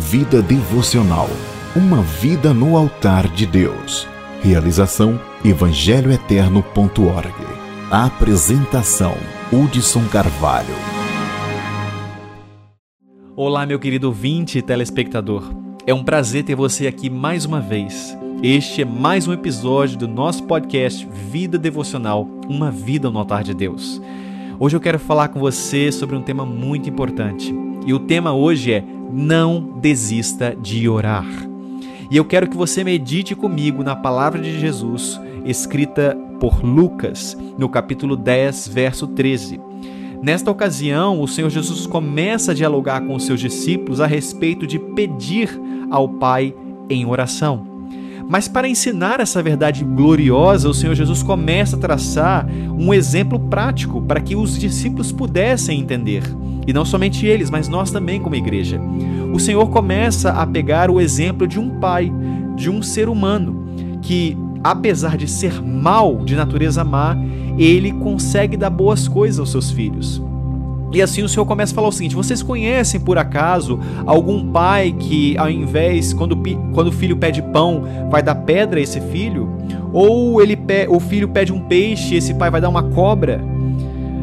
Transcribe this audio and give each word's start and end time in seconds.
Vida 0.00 0.40
devocional. 0.40 1.28
Uma 1.76 2.00
vida 2.00 2.54
no 2.54 2.74
altar 2.74 3.28
de 3.28 3.44
Deus. 3.44 4.08
Realização 4.42 5.20
evangelhoeterno.org. 5.44 7.34
Apresentação 7.90 9.14
Hudson 9.52 10.08
Carvalho. 10.08 10.74
Olá, 13.36 13.66
meu 13.66 13.78
querido 13.78 14.06
ouvinte 14.06 14.56
e 14.56 14.62
telespectador. 14.62 15.52
É 15.86 15.92
um 15.92 16.02
prazer 16.02 16.44
ter 16.44 16.54
você 16.54 16.86
aqui 16.86 17.10
mais 17.10 17.44
uma 17.44 17.60
vez. 17.60 18.16
Este 18.42 18.80
é 18.80 18.86
mais 18.86 19.28
um 19.28 19.34
episódio 19.34 19.98
do 19.98 20.08
nosso 20.08 20.44
podcast 20.44 21.06
Vida 21.30 21.58
Devocional, 21.58 22.26
uma 22.48 22.70
vida 22.70 23.10
no 23.10 23.18
altar 23.18 23.44
de 23.44 23.52
Deus. 23.52 24.00
Hoje 24.58 24.74
eu 24.74 24.80
quero 24.80 24.98
falar 24.98 25.28
com 25.28 25.38
você 25.38 25.92
sobre 25.92 26.16
um 26.16 26.22
tema 26.22 26.46
muito 26.46 26.88
importante. 26.88 27.54
E 27.86 27.92
o 27.92 27.98
tema 27.98 28.32
hoje 28.32 28.72
é 28.72 28.84
Não 29.12 29.78
desista 29.80 30.56
de 30.60 30.88
orar. 30.88 31.26
E 32.10 32.16
eu 32.16 32.24
quero 32.24 32.48
que 32.48 32.56
você 32.56 32.82
medite 32.82 33.34
comigo 33.34 33.82
na 33.82 33.94
palavra 33.94 34.40
de 34.40 34.58
Jesus, 34.58 35.20
escrita 35.44 36.16
por 36.40 36.64
Lucas, 36.64 37.36
no 37.56 37.68
capítulo 37.68 38.16
10, 38.16 38.68
verso 38.68 39.06
13. 39.06 39.60
Nesta 40.22 40.50
ocasião, 40.50 41.20
o 41.20 41.28
Senhor 41.28 41.48
Jesus 41.48 41.86
começa 41.86 42.52
a 42.52 42.54
dialogar 42.54 43.00
com 43.00 43.14
os 43.14 43.24
seus 43.24 43.40
discípulos 43.40 44.00
a 44.00 44.06
respeito 44.06 44.66
de 44.66 44.78
pedir 44.78 45.48
ao 45.90 46.08
Pai 46.08 46.54
em 46.88 47.06
oração. 47.06 47.69
Mas 48.30 48.46
para 48.46 48.68
ensinar 48.68 49.18
essa 49.18 49.42
verdade 49.42 49.82
gloriosa, 49.82 50.68
o 50.68 50.72
Senhor 50.72 50.94
Jesus 50.94 51.20
começa 51.20 51.74
a 51.74 51.78
traçar 51.80 52.46
um 52.78 52.94
exemplo 52.94 53.40
prático 53.40 54.00
para 54.02 54.20
que 54.20 54.36
os 54.36 54.56
discípulos 54.56 55.10
pudessem 55.10 55.80
entender. 55.80 56.22
E 56.64 56.72
não 56.72 56.84
somente 56.84 57.26
eles, 57.26 57.50
mas 57.50 57.66
nós 57.66 57.90
também 57.90 58.20
como 58.20 58.36
igreja. 58.36 58.80
O 59.34 59.40
Senhor 59.40 59.68
começa 59.68 60.30
a 60.30 60.46
pegar 60.46 60.92
o 60.92 61.00
exemplo 61.00 61.44
de 61.44 61.58
um 61.58 61.80
pai, 61.80 62.12
de 62.54 62.70
um 62.70 62.80
ser 62.84 63.08
humano, 63.08 63.64
que 64.00 64.38
apesar 64.62 65.16
de 65.16 65.26
ser 65.26 65.60
mal, 65.60 66.18
de 66.24 66.36
natureza 66.36 66.84
má, 66.84 67.16
ele 67.58 67.90
consegue 67.94 68.56
dar 68.56 68.70
boas 68.70 69.08
coisas 69.08 69.40
aos 69.40 69.50
seus 69.50 69.72
filhos. 69.72 70.22
E 70.92 71.00
assim 71.00 71.22
o 71.22 71.28
Senhor 71.28 71.46
começa 71.46 71.72
a 71.72 71.74
falar 71.74 71.88
o 71.88 71.92
seguinte: 71.92 72.14
vocês 72.14 72.42
conhecem 72.42 73.00
por 73.00 73.16
acaso 73.18 73.78
algum 74.04 74.50
pai 74.50 74.92
que, 74.92 75.36
ao 75.38 75.48
invés, 75.48 76.12
quando, 76.12 76.36
quando 76.72 76.88
o 76.88 76.92
filho 76.92 77.16
pede 77.16 77.40
pão, 77.42 77.84
vai 78.10 78.22
dar 78.22 78.34
pedra 78.34 78.80
a 78.80 78.82
esse 78.82 79.00
filho? 79.00 79.48
Ou 79.92 80.40
ele 80.42 80.58
o 80.88 81.00
filho 81.00 81.28
pede 81.28 81.52
um 81.52 81.60
peixe 81.60 82.14
e 82.14 82.16
esse 82.16 82.34
pai 82.34 82.50
vai 82.50 82.60
dar 82.60 82.68
uma 82.68 82.82
cobra? 82.82 83.40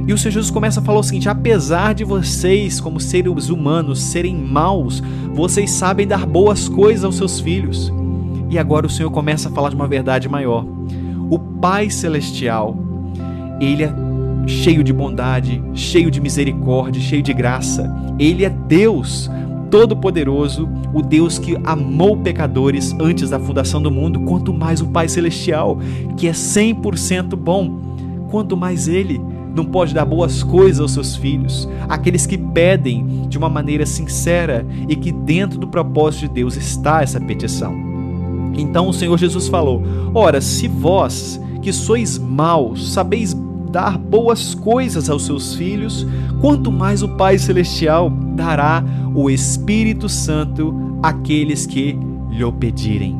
E 0.08 0.14
o 0.14 0.18
Senhor 0.18 0.32
Jesus 0.32 0.50
começa 0.50 0.80
a 0.80 0.84
falar 0.84 1.00
o 1.00 1.04
seguinte: 1.04 1.30
apesar 1.30 1.94
de 1.94 2.04
vocês, 2.04 2.80
como 2.80 3.00
seres 3.00 3.50
humanos, 3.50 4.02
serem 4.02 4.36
maus, 4.36 5.02
vocês 5.34 5.72
sabem 5.72 6.08
dar 6.08 6.26
boas 6.26 6.68
coisas 6.68 7.04
aos 7.04 7.16
seus 7.16 7.40
filhos. 7.40 7.92
E 8.50 8.58
agora 8.58 8.88
o 8.88 8.90
Senhor 8.90 9.12
começa 9.12 9.50
a 9.50 9.52
falar 9.52 9.70
de 9.70 9.76
uma 9.76 9.88
verdade 9.88 10.30
maior. 10.30 10.66
O 11.30 11.38
Pai 11.38 11.90
Celestial, 11.90 12.78
ele 13.60 13.84
é 13.84 14.07
cheio 14.48 14.84
de 14.84 14.94
bondade, 14.94 15.62
cheio 15.74 16.10
de 16.10 16.22
misericórdia, 16.22 17.02
cheio 17.02 17.22
de 17.22 17.34
graça. 17.34 17.94
Ele 18.18 18.46
é 18.46 18.50
Deus 18.50 19.30
Todo-Poderoso, 19.70 20.68
o 20.94 21.02
Deus 21.02 21.38
que 21.38 21.58
amou 21.66 22.18
pecadores 22.18 22.96
antes 23.00 23.30
da 23.30 23.40
fundação 23.40 23.82
do 23.82 23.92
mundo, 23.92 24.22
quanto 24.22 24.54
mais 24.54 24.82
o 24.82 24.88
Pai 24.88 25.10
Celestial, 25.10 25.78
que 26.16 26.28
é 26.28 26.32
100% 26.32 27.36
bom, 27.36 27.80
quanto 28.30 28.56
mais 28.56 28.88
Ele 28.88 29.22
não 29.54 29.66
pode 29.66 29.94
dar 29.94 30.06
boas 30.06 30.44
coisas 30.44 30.80
aos 30.80 30.92
seus 30.92 31.16
filhos, 31.16 31.68
aqueles 31.90 32.26
que 32.26 32.38
pedem 32.38 33.28
de 33.28 33.38
uma 33.38 33.50
maneira 33.50 33.86
sincera 33.86 34.66
e 34.88 34.96
que 34.96 35.12
dentro 35.12 35.60
do 35.60 35.68
propósito 35.68 36.28
de 36.28 36.36
Deus 36.36 36.56
está 36.56 37.02
essa 37.02 37.20
petição. 37.20 37.76
Então 38.58 38.88
o 38.88 38.94
Senhor 38.94 39.18
Jesus 39.18 39.48
falou: 39.48 39.84
Ora, 40.14 40.40
se 40.40 40.68
vós 40.68 41.42
que 41.62 41.74
sois 41.74 42.18
maus 42.18 42.94
sabeis 42.94 43.34
dar 43.68 43.98
boas 43.98 44.56
coisas 44.56 45.10
aos 45.10 45.26
seus 45.26 45.56
filhos, 45.56 46.06
quanto 46.42 46.72
mais 46.72 47.04
o 47.04 47.10
Pai 47.10 47.38
Celestial 47.38 48.10
dará 48.10 48.84
o 49.14 49.30
Espírito 49.30 50.08
Santo 50.08 51.00
àqueles 51.02 51.66
que 51.66 51.98
lhe 52.30 52.52
pedirem. 52.54 53.18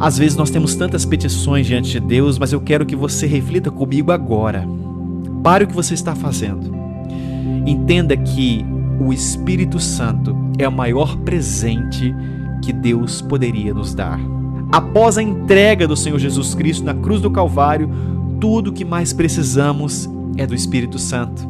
Às 0.00 0.18
vezes 0.18 0.36
nós 0.36 0.50
temos 0.50 0.74
tantas 0.74 1.04
petições 1.04 1.66
diante 1.66 1.90
de 1.90 2.00
Deus, 2.00 2.38
mas 2.38 2.52
eu 2.52 2.60
quero 2.60 2.84
que 2.84 2.96
você 2.96 3.26
reflita 3.26 3.70
comigo 3.70 4.10
agora. 4.10 4.66
Pare 5.42 5.64
o 5.64 5.66
que 5.68 5.74
você 5.74 5.94
está 5.94 6.14
fazendo. 6.14 6.74
Entenda 7.66 8.16
que 8.16 8.64
o 9.00 9.12
Espírito 9.12 9.78
Santo 9.78 10.36
é 10.58 10.68
o 10.68 10.72
maior 10.72 11.16
presente 11.18 12.14
que 12.62 12.72
Deus 12.72 13.20
poderia 13.22 13.72
nos 13.72 13.94
dar. 13.94 14.18
Após 14.72 15.18
a 15.18 15.22
entrega 15.22 15.86
do 15.86 15.96
Senhor 15.96 16.18
Jesus 16.18 16.54
Cristo 16.54 16.84
na 16.84 16.94
cruz 16.94 17.20
do 17.20 17.30
Calvário, 17.30 17.88
tudo 18.44 18.74
que 18.74 18.84
mais 18.84 19.10
precisamos 19.10 20.06
é 20.36 20.46
do 20.46 20.54
Espírito 20.54 20.98
Santo. 20.98 21.48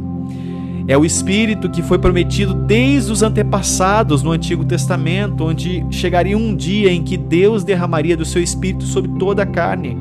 É 0.86 0.96
o 0.96 1.04
Espírito 1.04 1.68
que 1.68 1.82
foi 1.82 1.98
prometido 1.98 2.54
desde 2.54 3.10
os 3.10 3.20
antepassados 3.20 4.22
no 4.22 4.30
Antigo 4.30 4.64
Testamento, 4.64 5.42
onde 5.42 5.84
chegaria 5.90 6.38
um 6.38 6.54
dia 6.54 6.92
em 6.92 7.02
que 7.02 7.16
Deus 7.16 7.64
derramaria 7.64 8.16
do 8.16 8.24
seu 8.24 8.40
Espírito 8.40 8.84
sobre 8.84 9.10
toda 9.18 9.42
a 9.42 9.46
carne. 9.46 9.98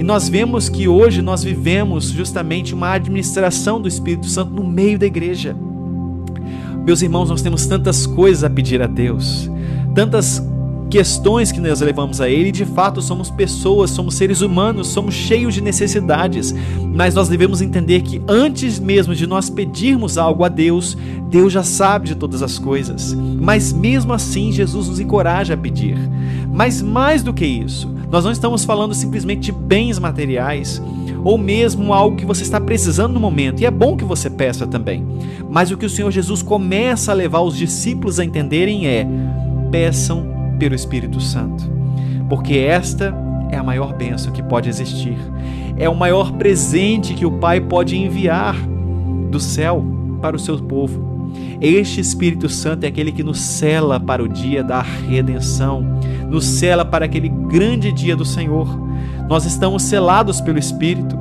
E 0.00 0.02
nós 0.02 0.30
vemos 0.30 0.70
que 0.70 0.88
hoje 0.88 1.20
nós 1.20 1.44
vivemos 1.44 2.08
justamente 2.08 2.72
uma 2.72 2.92
administração 2.92 3.78
do 3.78 3.86
Espírito 3.86 4.28
Santo 4.28 4.50
no 4.50 4.66
meio 4.66 4.98
da 4.98 5.04
igreja. 5.04 5.54
Meus 6.86 7.02
irmãos, 7.02 7.28
nós 7.28 7.42
temos 7.42 7.66
tantas 7.66 8.06
coisas 8.06 8.44
a 8.44 8.48
pedir 8.48 8.80
a 8.80 8.86
Deus, 8.86 9.50
tantas 9.94 10.42
questões 10.90 11.52
que 11.52 11.60
nós 11.60 11.80
levamos 11.80 12.20
a 12.20 12.28
Ele, 12.28 12.50
de 12.50 12.64
fato 12.64 13.02
somos 13.02 13.30
pessoas, 13.30 13.90
somos 13.90 14.14
seres 14.14 14.40
humanos, 14.40 14.88
somos 14.88 15.14
cheios 15.14 15.54
de 15.54 15.60
necessidades, 15.60 16.54
mas 16.94 17.14
nós 17.14 17.28
devemos 17.28 17.60
entender 17.60 18.02
que 18.02 18.22
antes 18.26 18.78
mesmo 18.78 19.14
de 19.14 19.26
nós 19.26 19.50
pedirmos 19.50 20.16
algo 20.16 20.44
a 20.44 20.48
Deus, 20.48 20.96
Deus 21.28 21.52
já 21.52 21.62
sabe 21.62 22.08
de 22.08 22.14
todas 22.14 22.42
as 22.42 22.58
coisas. 22.58 23.14
Mas 23.14 23.72
mesmo 23.72 24.12
assim, 24.12 24.50
Jesus 24.50 24.88
nos 24.88 25.00
encoraja 25.00 25.54
a 25.54 25.56
pedir. 25.56 25.96
Mas 26.52 26.80
mais 26.80 27.22
do 27.22 27.34
que 27.34 27.44
isso, 27.44 27.92
nós 28.10 28.24
não 28.24 28.32
estamos 28.32 28.64
falando 28.64 28.94
simplesmente 28.94 29.40
de 29.40 29.52
bens 29.52 29.98
materiais 29.98 30.82
ou 31.24 31.36
mesmo 31.36 31.92
algo 31.92 32.16
que 32.16 32.24
você 32.24 32.42
está 32.42 32.60
precisando 32.60 33.12
no 33.12 33.20
momento, 33.20 33.60
e 33.60 33.66
é 33.66 33.70
bom 33.70 33.96
que 33.96 34.04
você 34.04 34.30
peça 34.30 34.66
também. 34.66 35.04
Mas 35.50 35.70
o 35.70 35.76
que 35.76 35.84
o 35.84 35.90
Senhor 35.90 36.10
Jesus 36.10 36.42
começa 36.42 37.10
a 37.10 37.14
levar 37.14 37.40
os 37.40 37.56
discípulos 37.56 38.20
a 38.20 38.24
entenderem 38.24 38.86
é: 38.86 39.06
peçam 39.70 40.37
pelo 40.58 40.74
Espírito 40.74 41.20
Santo, 41.20 41.64
porque 42.28 42.58
esta 42.58 43.14
é 43.50 43.56
a 43.56 43.62
maior 43.62 43.94
bênção 43.94 44.32
que 44.32 44.42
pode 44.42 44.68
existir, 44.68 45.16
é 45.76 45.88
o 45.88 45.94
maior 45.94 46.32
presente 46.32 47.14
que 47.14 47.24
o 47.24 47.32
Pai 47.32 47.60
pode 47.60 47.96
enviar 47.96 48.56
do 49.30 49.38
céu 49.38 49.84
para 50.20 50.36
o 50.36 50.38
seu 50.38 50.58
povo. 50.58 51.08
Este 51.60 52.00
Espírito 52.00 52.48
Santo 52.48 52.84
é 52.84 52.88
aquele 52.88 53.12
que 53.12 53.22
nos 53.22 53.40
cela 53.40 53.98
para 54.00 54.22
o 54.22 54.28
dia 54.28 54.62
da 54.62 54.80
redenção, 54.80 55.84
nos 56.28 56.44
cela 56.44 56.84
para 56.84 57.04
aquele 57.04 57.28
grande 57.28 57.92
dia 57.92 58.16
do 58.16 58.24
Senhor. 58.24 58.68
Nós 59.28 59.44
estamos 59.44 59.82
selados 59.82 60.40
pelo 60.40 60.58
Espírito. 60.58 61.18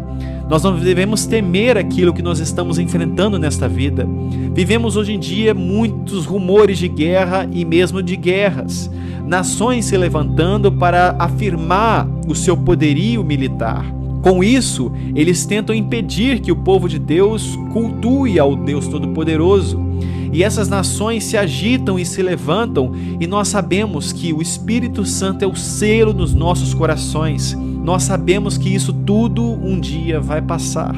Nós 0.49 0.63
não 0.63 0.77
devemos 0.79 1.25
temer 1.25 1.77
aquilo 1.77 2.13
que 2.13 2.21
nós 2.21 2.39
estamos 2.39 2.79
enfrentando 2.79 3.37
nesta 3.37 3.67
vida. 3.67 4.07
Vivemos 4.53 4.95
hoje 4.95 5.13
em 5.13 5.19
dia 5.19 5.53
muitos 5.53 6.25
rumores 6.25 6.77
de 6.77 6.87
guerra 6.87 7.47
e 7.51 7.65
mesmo 7.65 8.01
de 8.01 8.15
guerras 8.15 8.89
nações 9.27 9.85
se 9.85 9.97
levantando 9.97 10.71
para 10.71 11.15
afirmar 11.19 12.07
o 12.27 12.33
seu 12.33 12.55
poderio 12.55 13.23
militar. 13.23 13.85
Com 14.21 14.43
isso, 14.43 14.91
eles 15.15 15.45
tentam 15.45 15.75
impedir 15.75 16.39
que 16.39 16.51
o 16.51 16.55
povo 16.55 16.89
de 16.89 16.97
Deus 16.97 17.57
cultue 17.71 18.39
ao 18.39 18.55
Deus 18.55 18.87
Todo-Poderoso. 18.87 19.85
E 20.33 20.43
essas 20.43 20.67
nações 20.67 21.23
se 21.23 21.37
agitam 21.37 21.97
e 21.97 22.05
se 22.05 22.21
levantam, 22.21 22.91
e 23.19 23.25
nós 23.25 23.47
sabemos 23.47 24.11
que 24.11 24.34
o 24.34 24.41
Espírito 24.41 25.05
Santo 25.05 25.43
é 25.43 25.47
o 25.47 25.55
selo 25.55 26.13
nos 26.13 26.34
nossos 26.34 26.73
corações. 26.73 27.53
Nós 27.53 28.03
sabemos 28.03 28.57
que 28.57 28.73
isso 28.73 28.91
tudo 28.91 29.41
um 29.43 29.79
dia 29.79 30.19
vai 30.19 30.41
passar. 30.41 30.96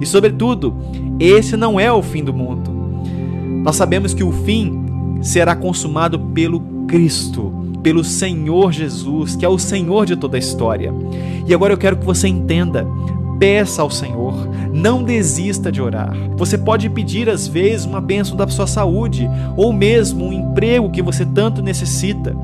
E, 0.00 0.06
sobretudo, 0.06 0.74
esse 1.18 1.56
não 1.56 1.78
é 1.78 1.92
o 1.92 2.02
fim 2.02 2.24
do 2.24 2.32
mundo. 2.32 2.70
Nós 3.62 3.76
sabemos 3.76 4.14
que 4.14 4.24
o 4.24 4.32
fim 4.32 4.82
será 5.20 5.54
consumado 5.54 6.18
pelo 6.18 6.60
Cristo 6.88 7.59
pelo 7.82 8.04
Senhor 8.04 8.72
Jesus, 8.72 9.36
que 9.36 9.44
é 9.44 9.48
o 9.48 9.58
Senhor 9.58 10.06
de 10.06 10.16
toda 10.16 10.36
a 10.36 10.38
história. 10.38 10.92
E 11.46 11.54
agora 11.54 11.72
eu 11.72 11.78
quero 11.78 11.96
que 11.96 12.04
você 12.04 12.28
entenda. 12.28 12.86
Peça 13.38 13.80
ao 13.80 13.90
Senhor, 13.90 14.34
não 14.70 15.02
desista 15.02 15.72
de 15.72 15.80
orar. 15.80 16.14
Você 16.36 16.58
pode 16.58 16.90
pedir 16.90 17.30
às 17.30 17.48
vezes 17.48 17.86
uma 17.86 18.00
bênção 18.00 18.36
da 18.36 18.46
sua 18.46 18.66
saúde 18.66 19.28
ou 19.56 19.72
mesmo 19.72 20.26
um 20.26 20.32
emprego 20.32 20.90
que 20.90 21.02
você 21.02 21.24
tanto 21.24 21.62
necessita. 21.62 22.36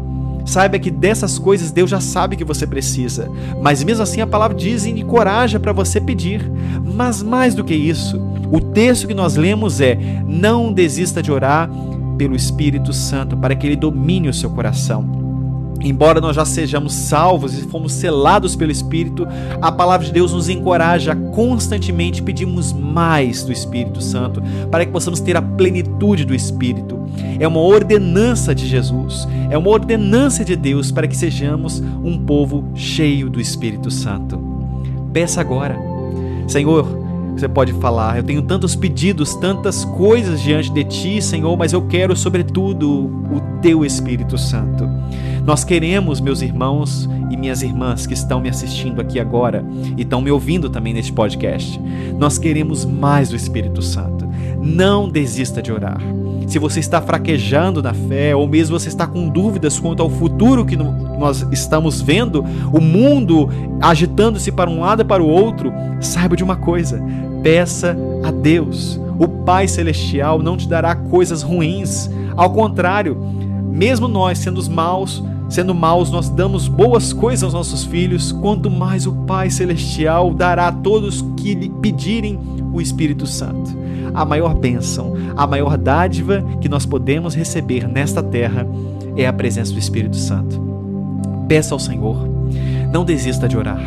Saiba 0.47 0.79
que 0.79 0.91
dessas 0.91 1.39
coisas 1.39 1.71
Deus 1.71 1.91
já 1.91 2.01
sabe 2.01 2.37
que 2.37 2.45
você 2.45 2.67
precisa, 2.67 3.29
mas 3.61 3.83
mesmo 3.83 4.05
assim 4.05 4.21
a 4.21 4.27
palavra 4.27 4.57
diz 4.57 4.85
e 4.87 4.91
encoraja 4.91 5.59
para 5.59 5.73
você 5.73 6.01
pedir. 6.01 6.51
Mas 6.95 7.23
mais 7.23 7.55
do 7.55 7.65
que 7.65 7.75
isso, 7.75 8.19
o 8.51 8.61
texto 8.61 9.09
que 9.09 9.15
nós 9.15 9.37
lemos 9.37 9.81
é: 9.81 9.99
não 10.25 10.73
desista 10.73 11.21
de 11.21 11.33
orar 11.33 11.69
pelo 12.17 12.37
Espírito 12.37 12.93
Santo 12.93 13.37
para 13.37 13.55
que 13.55 13.67
ele 13.67 13.77
domine 13.77 14.29
o 14.29 14.35
seu 14.35 14.49
coração. 14.49 15.16
Embora 15.81 16.21
nós 16.21 16.37
já 16.37 16.45
sejamos 16.45 16.93
salvos 16.93 17.57
e 17.59 17.63
fomos 17.63 17.93
selados 17.93 18.57
pelo 18.57 18.73
Espírito, 18.73 19.27
a 19.61 19.71
palavra 19.71 20.07
de 20.07 20.13
Deus 20.13 20.33
nos 20.33 20.49
encoraja 20.49 21.13
a 21.13 21.17
constantemente 21.17 22.23
pedirmos 22.23 22.73
mais 22.73 23.45
do 23.45 23.53
Espírito 23.53 24.01
Santo, 24.01 24.43
para 24.71 24.85
que 24.85 24.93
possamos 24.93 25.21
ter 25.21 25.37
a 25.37 25.43
plenitude 25.43 26.25
do 26.25 26.35
Espírito. 26.35 26.99
É 27.39 27.47
uma 27.47 27.61
ordenança 27.61 28.55
de 28.55 28.67
Jesus, 28.67 29.29
é 29.51 29.57
uma 29.57 29.69
ordenança 29.69 30.45
de 30.45 30.57
Deus 30.57 30.91
para 30.91 31.07
que 31.07 31.17
sejamos 31.17 31.81
um 32.03 32.19
povo 32.19 32.65
cheio 32.75 33.29
do 33.29 33.41
Espírito 33.41 33.91
Santo. 33.91 34.39
Peça 35.13 35.41
agora, 35.41 35.79
Senhor, 36.47 37.07
você 37.37 37.49
pode 37.49 37.73
falar: 37.75 38.17
Eu 38.17 38.23
tenho 38.23 38.43
tantos 38.43 38.75
pedidos, 38.75 39.35
tantas 39.35 39.85
coisas 39.85 40.41
diante 40.41 40.71
de 40.73 40.85
ti, 40.85 41.23
Senhor, 41.23 41.57
mas 41.57 41.73
eu 41.73 41.83
quero, 41.83 42.17
sobretudo, 42.17 42.91
o 42.91 43.41
teu 43.61 43.85
Espírito 43.85 44.39
Santo. 44.39 44.89
Nós 45.47 45.63
queremos, 45.63 46.21
meus 46.21 46.43
irmãos 46.43 47.09
e 47.31 47.37
minhas 47.37 47.63
irmãs 47.63 48.05
que 48.05 48.15
estão 48.15 48.41
me 48.41 48.49
assistindo 48.49 49.01
aqui 49.01 49.21
agora 49.21 49.65
e 49.97 50.03
estão 50.03 50.21
me 50.21 50.29
ouvindo 50.29 50.69
também 50.69 50.93
neste 50.93 51.13
podcast, 51.13 51.81
nós 52.19 52.37
queremos 52.37 52.85
mais 52.85 53.29
do 53.29 53.37
Espírito 53.37 53.81
Santo. 53.81 54.27
Não 54.61 55.09
desista 55.09 55.63
de 55.63 55.71
orar. 55.71 56.01
Se 56.49 56.59
você 56.59 56.81
está 56.81 57.01
fraquejando 57.01 57.81
na 57.81 57.95
fé, 57.95 58.35
ou 58.35 58.49
mesmo 58.49 58.77
você 58.77 58.89
está 58.89 59.07
com 59.07 59.29
dúvidas 59.29 59.79
quanto 59.79 60.03
ao 60.03 60.11
futuro 60.11 60.67
que 60.67 60.75
nós 60.75 61.47
estamos 61.53 62.01
vendo, 62.01 62.45
o 62.73 62.81
mundo 62.81 63.49
agitando-se 63.81 64.51
para 64.51 64.69
um 64.69 64.81
lado 64.81 65.03
e 65.03 65.05
para 65.05 65.23
o 65.23 65.29
outro, 65.29 65.73
saiba 66.01 66.35
de 66.35 66.43
uma 66.43 66.57
coisa: 66.57 67.01
peça 67.45 67.97
a 68.25 68.33
Deus. 68.33 69.01
O 69.17 69.29
Pai 69.29 69.69
Celestial 69.69 70.43
não 70.43 70.57
te 70.57 70.69
dará 70.69 70.97
coisas 70.97 71.43
ruins. 71.43 72.11
Ao 72.37 72.51
contrário, 72.51 73.17
mesmo 73.71 74.09
nós 74.09 74.39
sendo 74.39 74.69
maus, 74.71 75.23
sendo 75.49 75.75
maus, 75.75 76.11
nós 76.11 76.29
damos 76.29 76.69
boas 76.69 77.13
coisas 77.13 77.43
aos 77.45 77.55
nossos 77.55 77.85
filhos, 77.85 78.33
quanto 78.33 78.71
mais 78.71 79.07
o 79.07 79.13
Pai 79.13 79.51
Celestial 79.51 80.33
dará 80.35 80.69
a 80.69 80.73
todos 80.73 81.25
que 81.37 81.55
lhe 81.55 81.69
pedirem 81.69 82.39
o 82.73 82.81
Espírito 82.81 83.27
Santo. 83.27 83.77
A 84.15 84.25
maior 84.25 84.55
bênção, 84.55 85.15
a 85.37 85.47
maior 85.47 85.77
dádiva 85.77 86.43
que 86.61 86.69
nós 86.69 86.87
podemos 86.87 87.35
receber 87.35 87.87
nesta 87.87 88.23
terra 88.23 88.67
é 89.17 89.27
a 89.27 89.33
presença 89.33 89.73
do 89.73 89.79
Espírito 89.79 90.17
Santo. 90.17 90.61
Peça 91.49 91.75
ao 91.75 91.79
Senhor, 91.79 92.17
não 92.93 93.05
desista 93.05 93.49
de 93.49 93.57
orar. 93.57 93.81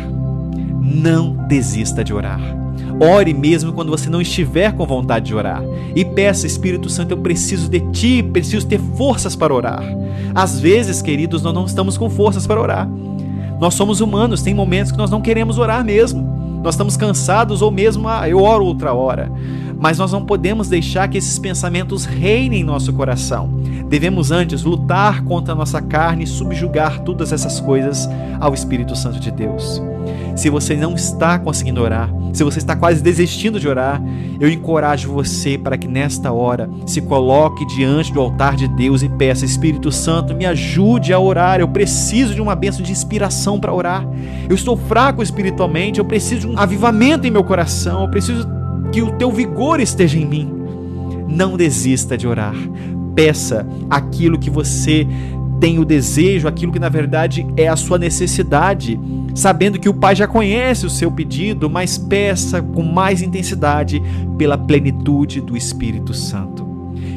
Não 0.80 1.34
desista 1.46 2.02
de 2.02 2.12
orar. 2.12 2.59
Ore 3.00 3.32
mesmo 3.32 3.72
quando 3.72 3.88
você 3.88 4.10
não 4.10 4.20
estiver 4.20 4.72
com 4.72 4.84
vontade 4.84 5.26
de 5.26 5.34
orar. 5.34 5.62
E 5.96 6.04
peça, 6.04 6.46
Espírito 6.46 6.90
Santo, 6.90 7.12
eu 7.12 7.16
preciso 7.16 7.68
de 7.68 7.80
ti, 7.90 8.22
preciso 8.22 8.66
ter 8.66 8.78
forças 8.78 9.34
para 9.34 9.54
orar. 9.54 9.82
Às 10.34 10.60
vezes, 10.60 11.00
queridos, 11.00 11.42
nós 11.42 11.54
não 11.54 11.64
estamos 11.64 11.96
com 11.96 12.10
forças 12.10 12.46
para 12.46 12.60
orar. 12.60 12.86
Nós 13.58 13.72
somos 13.72 14.02
humanos, 14.02 14.42
tem 14.42 14.54
momentos 14.54 14.92
que 14.92 14.98
nós 14.98 15.10
não 15.10 15.22
queremos 15.22 15.56
orar 15.56 15.82
mesmo. 15.82 16.60
Nós 16.62 16.74
estamos 16.74 16.94
cansados 16.94 17.62
ou 17.62 17.70
mesmo, 17.70 18.06
ah, 18.06 18.28
eu 18.28 18.42
oro 18.42 18.66
outra 18.66 18.92
hora. 18.92 19.32
Mas 19.78 19.96
nós 19.96 20.12
não 20.12 20.26
podemos 20.26 20.68
deixar 20.68 21.08
que 21.08 21.16
esses 21.16 21.38
pensamentos 21.38 22.04
reinem 22.04 22.60
em 22.60 22.64
nosso 22.64 22.92
coração. 22.92 23.48
Devemos 23.88 24.30
antes 24.30 24.62
lutar 24.62 25.24
contra 25.24 25.54
a 25.54 25.56
nossa 25.56 25.80
carne 25.80 26.24
e 26.24 26.26
subjugar 26.26 27.00
todas 27.00 27.32
essas 27.32 27.60
coisas 27.60 28.06
ao 28.38 28.52
Espírito 28.52 28.94
Santo 28.94 29.18
de 29.18 29.30
Deus. 29.30 29.82
Se 30.36 30.48
você 30.48 30.74
não 30.76 30.94
está 30.94 31.38
conseguindo 31.38 31.80
orar, 31.80 32.10
se 32.32 32.44
você 32.44 32.58
está 32.58 32.76
quase 32.76 33.02
desistindo 33.02 33.58
de 33.58 33.68
orar, 33.68 34.02
eu 34.38 34.48
encorajo 34.48 35.12
você 35.12 35.58
para 35.58 35.76
que 35.76 35.88
nesta 35.88 36.32
hora 36.32 36.70
se 36.86 37.00
coloque 37.00 37.66
diante 37.66 38.12
do 38.12 38.20
altar 38.20 38.56
de 38.56 38.68
Deus 38.68 39.02
e 39.02 39.08
peça: 39.08 39.44
Espírito 39.44 39.90
Santo, 39.90 40.34
me 40.34 40.46
ajude 40.46 41.12
a 41.12 41.18
orar. 41.18 41.60
Eu 41.60 41.68
preciso 41.68 42.34
de 42.34 42.40
uma 42.40 42.54
bênção 42.54 42.82
de 42.82 42.92
inspiração 42.92 43.58
para 43.58 43.72
orar. 43.72 44.06
Eu 44.48 44.54
estou 44.54 44.76
fraco 44.76 45.22
espiritualmente, 45.22 45.98
eu 45.98 46.04
preciso 46.04 46.40
de 46.42 46.46
um 46.48 46.58
avivamento 46.58 47.26
em 47.26 47.30
meu 47.30 47.44
coração, 47.44 48.02
eu 48.02 48.08
preciso 48.08 48.48
que 48.92 49.02
o 49.02 49.12
teu 49.12 49.30
vigor 49.30 49.80
esteja 49.80 50.18
em 50.18 50.26
mim. 50.26 50.52
Não 51.28 51.56
desista 51.56 52.16
de 52.16 52.26
orar. 52.26 52.54
Peça 53.14 53.66
aquilo 53.88 54.38
que 54.38 54.50
você 54.50 55.06
tem 55.60 55.78
o 55.78 55.84
desejo, 55.84 56.48
aquilo 56.48 56.72
que 56.72 56.78
na 56.78 56.88
verdade 56.88 57.46
é 57.56 57.68
a 57.68 57.76
sua 57.76 57.98
necessidade, 57.98 58.98
sabendo 59.34 59.78
que 59.78 59.88
o 59.88 59.94
Pai 59.94 60.16
já 60.16 60.26
conhece 60.26 60.86
o 60.86 60.90
seu 60.90 61.12
pedido, 61.12 61.68
mas 61.68 61.98
peça 61.98 62.62
com 62.62 62.82
mais 62.82 63.20
intensidade 63.20 64.02
pela 64.38 64.56
plenitude 64.56 65.40
do 65.40 65.56
Espírito 65.56 66.14
Santo. 66.14 66.68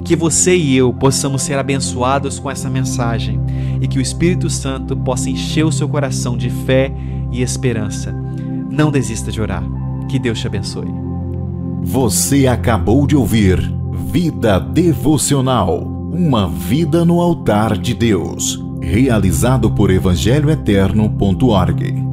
Que 0.04 0.16
você 0.16 0.56
e 0.56 0.75
eu 0.75 0.94
possamos 0.94 1.42
ser 1.42 1.57
abençoados 1.57 2.38
com 2.38 2.51
essa 2.51 2.69
mensagem 2.69 3.40
e 3.81 3.88
que 3.88 3.98
o 3.98 4.01
Espírito 4.01 4.50
Santo 4.50 4.98
possa 4.98 5.30
encher 5.30 5.66
o 5.66 5.72
seu 5.72 5.88
coração 5.88 6.38
de 6.38 6.50
fé 6.50 6.92
e 7.31 7.42
esperança. 7.42 8.13
Não 8.69 8.92
desista 8.92 9.31
de 9.31 9.39
orar. 9.39 9.63
Que 10.10 10.19
Deus 10.19 10.39
te 10.39 10.48
abençoe. 10.48 10.88
Você 11.81 12.48
acabou 12.48 13.07
de 13.07 13.16
ouvir 13.16 13.74
Vida 14.12 14.60
Devocional 14.60 15.93
uma 16.13 16.48
vida 16.48 17.04
no 17.04 17.19
altar 17.19 17.75
de 17.75 17.95
Deus, 17.95 18.63
realizado 18.80 19.71
por 19.71 19.89
evangelhoeterno.org. 19.89 22.12